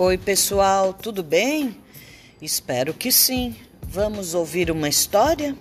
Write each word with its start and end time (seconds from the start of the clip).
Oi, 0.00 0.16
pessoal, 0.16 0.94
tudo 0.94 1.24
bem? 1.24 1.76
Espero 2.40 2.94
que 2.94 3.10
sim. 3.10 3.56
Vamos 3.82 4.32
ouvir 4.32 4.70
uma 4.70 4.88
história? 4.88 5.58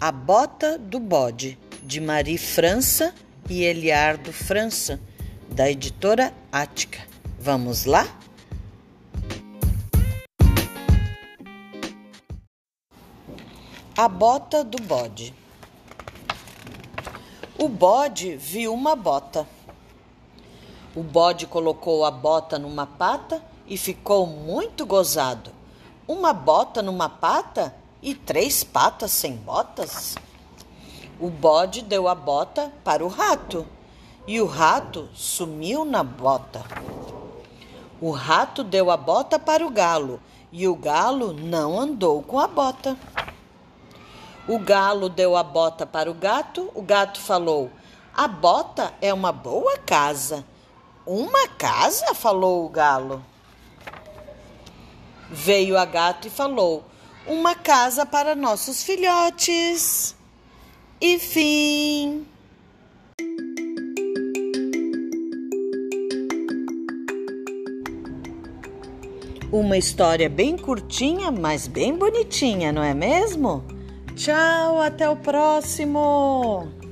A 0.00 0.10
Bota 0.10 0.78
do 0.78 0.98
Bode, 0.98 1.58
de 1.82 2.00
Marie 2.00 2.38
França 2.38 3.14
e 3.50 3.62
Eliardo 3.64 4.32
França, 4.32 4.98
da 5.50 5.70
editora 5.70 6.32
Ática. 6.50 7.00
Vamos 7.38 7.84
lá? 7.84 8.08
A 13.94 14.08
Bota 14.08 14.64
do 14.64 14.82
Bode. 14.82 15.34
O 17.58 17.68
bode 17.68 18.36
viu 18.36 18.72
uma 18.72 18.96
bota. 18.96 19.46
O 20.94 21.02
bode 21.02 21.46
colocou 21.46 22.06
a 22.06 22.10
bota 22.10 22.58
numa 22.58 22.86
pata 22.86 23.42
e 23.66 23.76
ficou 23.76 24.26
muito 24.26 24.86
gozado. 24.86 25.50
Uma 26.06 26.32
bota 26.32 26.82
numa 26.82 27.08
pata 27.08 27.74
e 28.02 28.14
três 28.14 28.62
patas 28.62 29.10
sem 29.10 29.36
botas? 29.36 30.14
O 31.18 31.30
bode 31.30 31.82
deu 31.82 32.08
a 32.08 32.14
bota 32.14 32.72
para 32.84 33.04
o 33.04 33.08
rato 33.08 33.66
e 34.26 34.40
o 34.40 34.46
rato 34.46 35.08
sumiu 35.14 35.84
na 35.84 36.02
bota. 36.02 36.64
O 38.00 38.10
rato 38.10 38.62
deu 38.62 38.90
a 38.90 38.96
bota 38.96 39.38
para 39.38 39.66
o 39.66 39.70
galo 39.70 40.20
e 40.52 40.68
o 40.68 40.76
galo 40.76 41.32
não 41.32 41.80
andou 41.80 42.22
com 42.22 42.38
a 42.38 42.46
bota. 42.46 42.96
O 44.46 44.58
galo 44.58 45.08
deu 45.08 45.36
a 45.36 45.42
bota 45.42 45.86
para 45.86 46.10
o 46.10 46.14
gato, 46.14 46.70
o 46.74 46.82
gato 46.82 47.18
falou: 47.20 47.70
A 48.14 48.28
bota 48.28 48.92
é 49.00 49.12
uma 49.12 49.32
boa 49.32 49.78
casa. 49.78 50.44
Uma 51.06 51.48
casa? 51.48 52.14
falou 52.14 52.64
o 52.64 52.68
galo. 52.68 53.24
Veio 55.30 55.76
a 55.76 55.84
gata 55.84 56.28
e 56.28 56.30
falou: 56.30 56.84
Uma 57.26 57.54
casa 57.54 58.06
para 58.06 58.34
nossos 58.34 58.82
filhotes. 58.82 60.14
E 61.00 61.18
fim. 61.18 62.26
Uma 69.52 69.78
história 69.78 70.28
bem 70.28 70.56
curtinha, 70.56 71.30
mas 71.30 71.66
bem 71.66 71.96
bonitinha, 71.96 72.72
não 72.72 72.82
é 72.82 72.92
mesmo? 72.92 73.64
Tchau, 74.14 74.80
até 74.80 75.08
o 75.08 75.16
próximo! 75.16 76.85